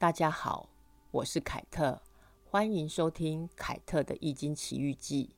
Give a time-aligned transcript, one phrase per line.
[0.00, 0.68] 大家好，
[1.10, 2.00] 我是凯特，
[2.48, 5.34] 欢迎收听凯特的《易经奇遇记》。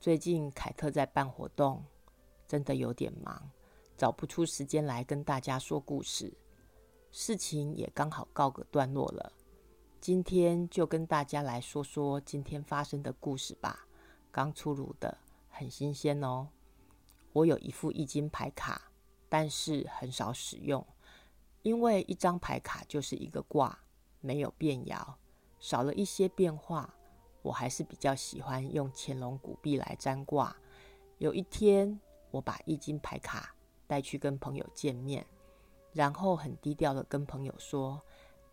[0.00, 1.84] 最近凯特在办活动，
[2.44, 3.48] 真的有点忙，
[3.96, 6.36] 找不出时间来跟大家说故事。
[7.12, 9.32] 事情也刚好告个段落了，
[10.00, 13.86] 今天就跟大家来说说今天发生的故事吧。
[14.32, 15.16] 刚出炉的，
[15.48, 16.48] 很新鲜哦。
[17.32, 18.90] 我有一副易经牌卡，
[19.28, 20.84] 但是很少使用，
[21.64, 23.76] 因为一张牌卡就是一个卦。
[24.20, 25.16] 没有变爻，
[25.60, 26.94] 少了一些变化。
[27.42, 30.56] 我还是比较喜欢用乾隆古币来占卦。
[31.18, 33.54] 有一天，我把易经牌卡
[33.86, 35.26] 带去跟朋友见面，
[35.92, 38.00] 然后很低调的跟朋友说：“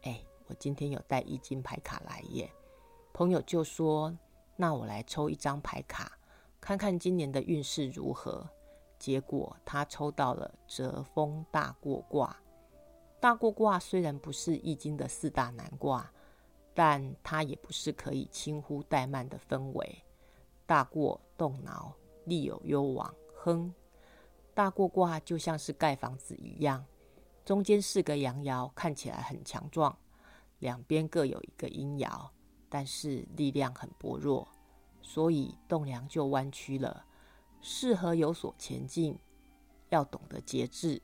[0.04, 2.52] 哎，我今天有带易经牌卡来耶。”
[3.14, 4.14] 朋友就说
[4.58, 6.20] ：“那我来抽一张牌卡，
[6.60, 8.46] 看看今年的运势如何。”
[9.00, 12.36] 结果他抽到了折风大过卦。
[13.22, 16.12] 大过卦虽然不是易经的四大难卦，
[16.74, 20.04] 但它也不是可以轻忽怠慢的氛围。
[20.66, 21.94] 大过动脑，
[22.26, 23.72] 利有攸往，哼。
[24.56, 26.84] 大过卦就像是盖房子一样，
[27.46, 29.96] 中间四个阳爻，看起来很强壮，
[30.58, 32.28] 两边各有一个阴爻，
[32.70, 34.48] 但是力量很薄弱，
[35.04, 37.06] 所以栋梁就弯曲了。
[37.62, 39.16] 适合有所前进，
[39.90, 41.00] 要懂得节制，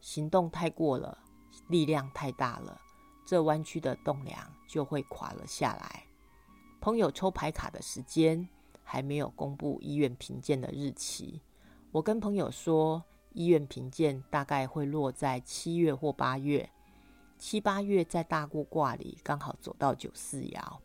[0.00, 1.24] 行动太过了。
[1.68, 2.80] 力量太大了，
[3.24, 6.04] 这弯曲的栋梁就会垮了下来。
[6.80, 8.48] 朋友抽牌卡的时间
[8.82, 11.40] 还没有公布医院评鉴的日期，
[11.90, 16.68] 我跟朋友说，医院评鉴大概会落在七月或八月。
[17.38, 20.78] 七八月在大过卦里刚好走到九四爻，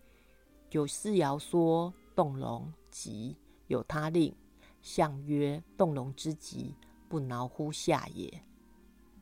[0.70, 4.36] 九四爻说动龙吉，有他令，
[4.82, 6.76] 象曰动龙之吉，
[7.08, 8.44] 不挠乎下也。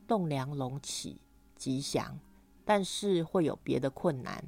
[0.08, 1.22] 栋梁隆起。
[1.60, 2.18] 吉祥，
[2.64, 4.44] 但是会有别的困难。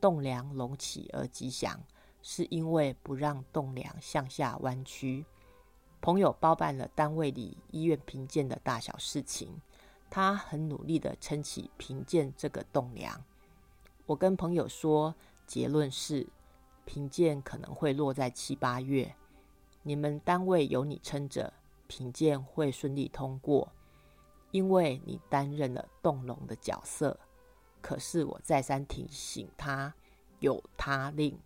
[0.00, 1.80] 栋梁隆起而吉祥，
[2.20, 5.24] 是因为不让栋梁向下弯曲。
[6.02, 9.48] 朋友包办了单位里医院评鉴的大小事情，
[10.10, 13.24] 他很努力的撑起评鉴这个栋梁。
[14.04, 15.14] 我跟朋友说，
[15.46, 16.26] 结论是
[16.84, 19.14] 评鉴可能会落在七八月。
[19.84, 21.52] 你们单位有你撑着，
[21.86, 23.72] 评鉴会顺利通过。
[24.54, 27.18] 因为你担任了动龙的角色，
[27.80, 29.92] 可是我再三提醒他，
[30.38, 31.36] 有他令，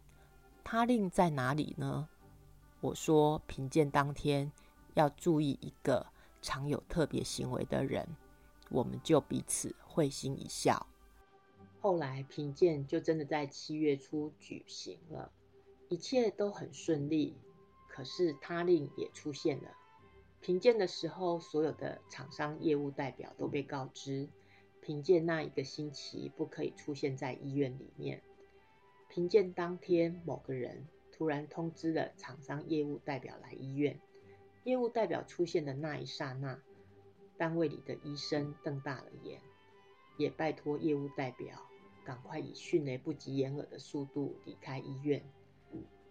[0.62, 2.06] 他令在哪里呢？
[2.82, 4.52] 我说评鉴当天
[4.92, 6.06] 要注意一个
[6.42, 8.06] 常有特别行为的人，
[8.68, 10.86] 我们就彼此会心一笑。
[11.80, 15.32] 后来评鉴就真的在七月初举行了，
[15.88, 17.38] 一切都很顺利，
[17.88, 19.70] 可是他令也出现了。
[20.40, 24.28] 评鉴的时候，所有的厂商业务代表都被告知，
[24.80, 28.22] 评鉴那一个星期不可以出现在医院里面。
[29.08, 33.98] 评鉴当天，某个人突然通知了厂商业务代表来医院。
[34.64, 36.62] 业务代表出现的那一刹那，
[37.36, 39.40] 单位里的医生瞪大了眼，
[40.16, 41.62] 也拜托业务代表
[42.04, 45.22] 赶快以迅雷不及掩耳的速度离开医院。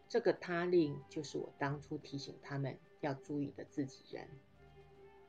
[0.10, 2.78] 这个他令就是我当初提醒他们。
[3.02, 4.28] 要注意的自己人。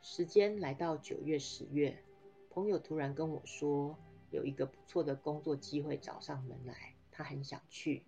[0.00, 2.02] 时间来到九月、十月，
[2.50, 3.96] 朋友突然跟我说，
[4.30, 8.04] 有一个不错的工作机会找上门来，他很想去。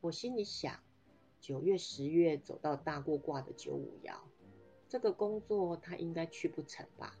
[0.00, 0.80] 我心里想，
[1.40, 4.14] 九月、十月走到大过卦的九五爻，
[4.88, 7.18] 这个工作他应该去不成吧？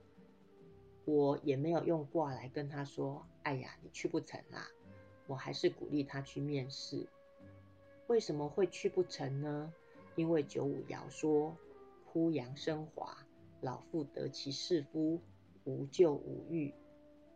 [1.04, 4.66] 我也没有用卦来跟他说，哎呀，你去不成啦。
[5.26, 7.06] 我还是鼓励他去面试。
[8.06, 9.72] 为什么会去不成呢？
[10.16, 11.56] 因为九五爻说。
[12.18, 13.16] 枯阳生华，
[13.60, 15.20] 老妇得其士夫，
[15.62, 16.74] 无咎无欲。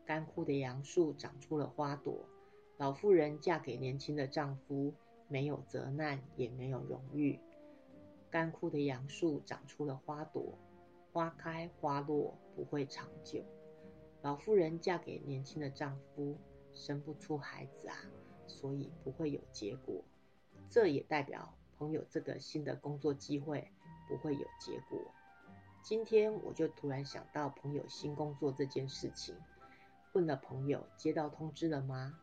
[0.05, 2.29] 干枯的杨树长出了花朵，
[2.79, 4.93] 老妇人嫁给年轻的丈夫，
[5.29, 7.39] 没有责难，也没有荣誉。
[8.29, 10.59] 干枯的杨树长出了花朵，
[11.13, 13.45] 花开花落，不会长久。
[14.21, 16.37] 老妇人嫁给年轻的丈夫，
[16.73, 17.97] 生不出孩子啊，
[18.49, 20.03] 所以不会有结果。
[20.69, 23.71] 这也代表朋友这个新的工作机会。
[24.09, 25.01] 不会有结果。
[25.83, 29.35] 今天我就突然想到朋友新工作这件事情，
[30.13, 32.19] 问了朋友接到通知了吗？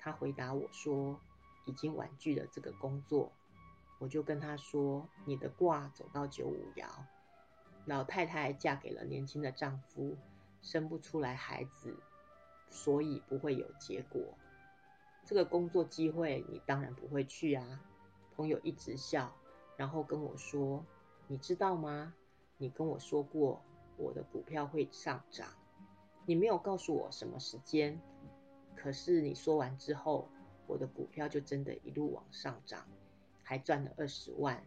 [0.00, 1.20] 他回答我说
[1.64, 3.30] 已经婉拒了这个工作。
[4.00, 6.86] 我就跟他说，你的卦走到九五爻，
[7.84, 10.16] 老太太嫁给了年轻的丈夫，
[10.60, 11.96] 生不出来孩子，
[12.70, 14.22] 所以不会有结果。
[15.24, 17.80] 这个工作机会你当然不会去啊。
[18.34, 19.36] 朋友一直笑，
[19.76, 20.84] 然后跟我说。
[21.30, 22.14] 你知道吗？
[22.56, 23.62] 你跟我说过
[23.98, 25.46] 我的股票会上涨，
[26.24, 28.00] 你没有告诉我什么时间。
[28.74, 30.26] 可是你说完之后，
[30.66, 32.88] 我的股票就真的一路往上涨，
[33.42, 34.64] 还赚了二十万，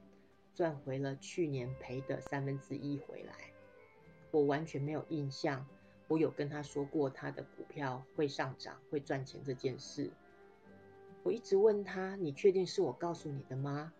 [0.53, 3.33] 赚回了去年赔的三分之一回来。
[4.29, 5.65] 我完全没有印象，
[6.07, 10.11] 我有跟他说过他的股票会上涨、会赚钱这件事。
[11.23, 13.91] 我一直问他：“你确定是我告诉你的吗？”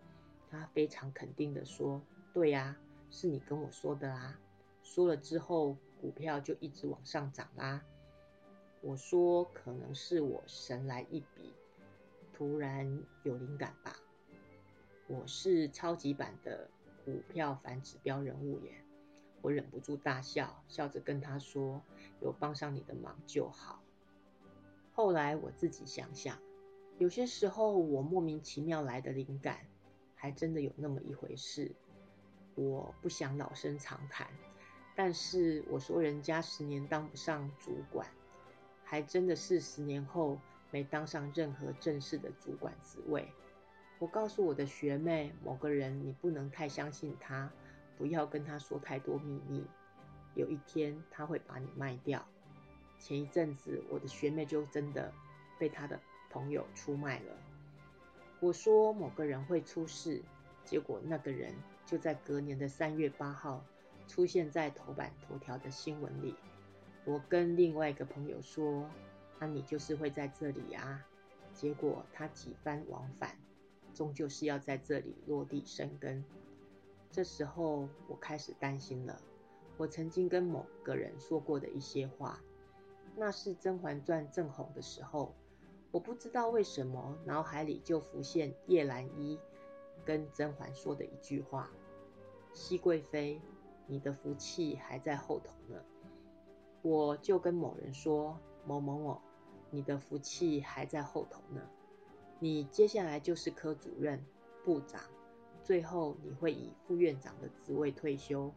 [0.50, 2.76] 他非常肯定的说：“对呀，
[3.10, 4.38] 是你跟我说的啦。”
[4.82, 7.84] 说了之后，股票就一直往上涨啦。
[8.80, 11.52] 我说：“可能是我神来一笔，
[12.32, 13.96] 突然有灵感吧。”
[15.08, 16.68] 我是超级版的
[17.04, 18.82] 股票反指标人物耶！
[19.42, 21.82] 我忍不住大笑，笑着跟他说
[22.22, 23.82] ：“有帮上你的忙就好。”
[24.94, 26.38] 后来我自己想想，
[26.98, 29.58] 有些时候我莫名其妙来的灵感。
[30.14, 31.72] 还真的有那么一回事，
[32.54, 34.26] 我不想老生常谈，
[34.94, 38.06] 但是我说人家十年当不上主管，
[38.84, 40.38] 还真的是十年后
[40.70, 43.26] 没当上任何正式的主管职位。
[43.98, 47.50] 我告诉我的学妹，某个人你不能太相信他，
[47.96, 49.64] 不要跟他说太多秘密，
[50.34, 52.26] 有一天他会把你卖掉。
[52.98, 55.12] 前一阵子我的学妹就真的
[55.58, 55.98] 被他的
[56.30, 57.32] 朋友出卖了。
[58.40, 60.20] 我说某个人会出事，
[60.64, 61.54] 结果那个人
[61.84, 63.64] 就在隔年的三月八号
[64.08, 66.34] 出现在头版头条的新闻里。
[67.04, 68.88] 我跟另外一个朋友说
[69.40, 71.04] ：“那你就是会在这里啊。”
[71.52, 73.36] 结果他几番往返，
[73.92, 76.24] 终究是要在这里落地生根。
[77.10, 79.20] 这时候我开始担心了。
[79.76, 82.40] 我曾经跟某个人说过的一些话，
[83.16, 85.34] 那是《甄嬛传》正红的时候。
[85.90, 89.38] 我不知道为什么，脑海里就浮现叶澜依
[90.04, 91.70] 跟甄嬛说的一句话
[92.52, 93.40] ：“熹贵妃，
[93.86, 95.82] 你的福气还在后头呢。”
[96.82, 99.20] 我就跟某人说：“某某某，
[99.70, 101.60] 你的福气还在后头呢。
[102.38, 104.24] 你接下来就是科主任、
[104.64, 105.00] 部长，
[105.62, 108.52] 最后你会以副院长的职位退休。”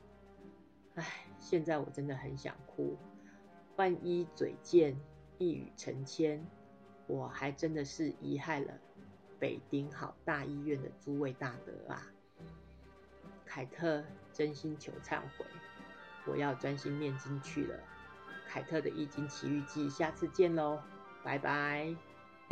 [0.95, 2.97] 唉，现在我真的很想哭。
[3.75, 4.99] 万一嘴贱，
[5.37, 6.45] 一语成千。
[7.07, 8.79] 我还真的是遗害了
[9.39, 12.07] 北顶好大医院的诸位大德啊！
[13.45, 14.03] 凯特
[14.33, 15.45] 真心求忏悔，
[16.25, 17.79] 我要专心念经去了。
[18.47, 20.79] 凯特的《易经奇遇记》，下次见喽，
[21.23, 21.95] 拜拜。